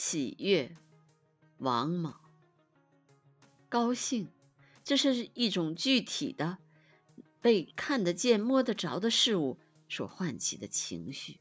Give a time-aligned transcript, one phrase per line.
[0.00, 0.76] 喜悦，
[1.56, 2.20] 王莽。
[3.68, 4.28] 高兴，
[4.84, 6.58] 这是一种具体的、
[7.40, 9.58] 被看得见、摸得着的事物
[9.88, 11.40] 所唤起的情绪。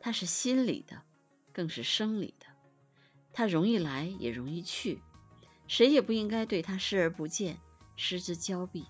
[0.00, 1.04] 它是心理的，
[1.52, 2.46] 更是生理的。
[3.32, 5.00] 它容易来，也容易去。
[5.68, 7.60] 谁也不应该对它视而不见、
[7.94, 8.84] 失之交臂。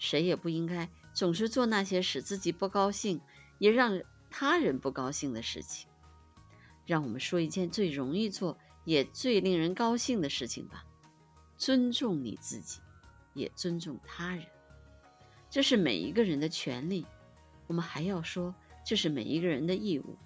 [0.00, 3.20] 谁也不应该总是做那些使自己不高兴，
[3.60, 5.88] 也让他人不高兴的事情。
[6.86, 10.84] 让我们说一件最容易做也最令人高兴的事情吧：
[11.58, 12.80] 尊重你自己，
[13.34, 14.46] 也尊重他人。
[15.50, 17.04] 这是每一个人的权利。
[17.66, 18.54] 我们还要说，
[18.84, 20.16] 这是每一个人的义务。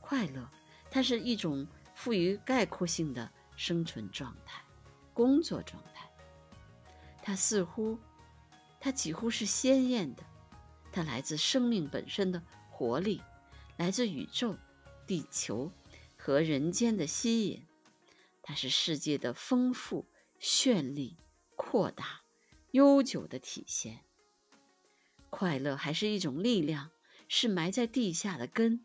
[0.00, 0.50] 快乐，
[0.90, 4.62] 它是一种富于概括性的生存状态、
[5.12, 6.08] 工作状态。
[7.22, 7.98] 它似乎，
[8.80, 10.22] 它几乎是鲜艳的。
[10.90, 13.20] 它来自生命本身的活力，
[13.76, 14.56] 来自宇宙。
[15.08, 15.72] 地球
[16.18, 17.62] 和人间的吸引，
[18.42, 20.06] 它是世界的丰富、
[20.38, 21.16] 绚丽、
[21.56, 22.20] 扩大、
[22.72, 24.04] 悠久的体现。
[25.30, 26.90] 快乐还是一种力量，
[27.26, 28.84] 是埋在地下的根。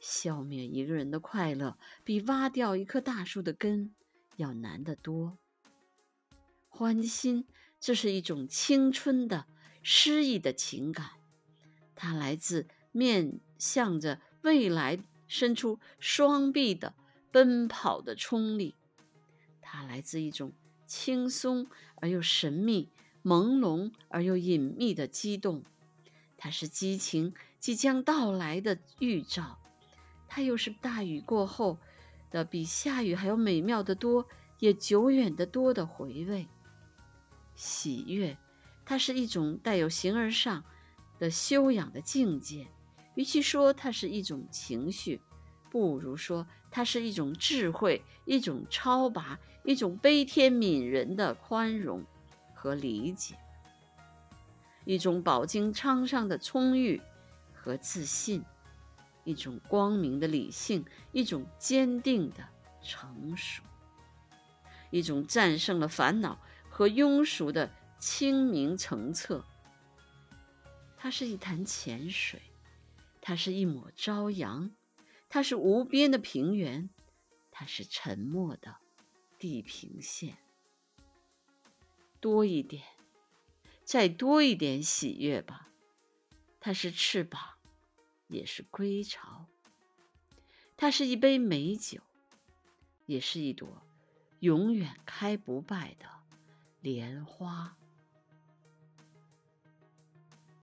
[0.00, 3.94] 消灭一个人的快乐，比挖掉一棵大树的根
[4.36, 5.38] 要难得多。
[6.68, 7.46] 欢欣，
[7.78, 9.46] 这是一种青春的、
[9.84, 11.12] 诗意的情感，
[11.94, 14.98] 它来自面向着未来。
[15.36, 16.94] 伸出双臂的
[17.32, 18.76] 奔跑的冲力，
[19.60, 20.52] 它来自一种
[20.86, 22.92] 轻松而又神秘、
[23.24, 25.64] 朦胧而又隐秘的激动。
[26.36, 29.58] 它是激情即将到来的预兆，
[30.28, 31.78] 它又是大雨过后
[32.30, 34.28] 的比下雨还要美妙的多，
[34.60, 36.46] 也久远的多的回味。
[37.56, 38.38] 喜悦，
[38.84, 40.62] 它是一种带有形而上
[41.18, 42.68] 的修养的境界。
[43.14, 45.20] 与其说它是一种情绪，
[45.70, 52.04] 不如说它是一种智慧，一种超拔，一种悲天悯人的宽容
[52.54, 53.36] 和理解，
[54.84, 57.00] 一种饱经沧桑的充裕
[57.52, 58.44] 和自信，
[59.22, 62.44] 一种光明的理性，一种坚定的
[62.82, 63.62] 成熟，
[64.90, 69.44] 一种战胜了烦恼和庸俗的清明澄澈。
[70.96, 72.42] 它是一潭浅水。
[73.26, 74.70] 它是一抹朝阳，
[75.30, 76.90] 它是无边的平原，
[77.50, 78.76] 它是沉默的
[79.38, 80.36] 地平线。
[82.20, 82.84] 多一点，
[83.82, 85.70] 再多一点喜悦吧。
[86.60, 87.40] 它是翅膀，
[88.28, 89.46] 也是归巢。
[90.76, 92.02] 它是一杯美酒，
[93.06, 93.86] 也是一朵
[94.40, 96.06] 永远开不败的
[96.82, 97.78] 莲花。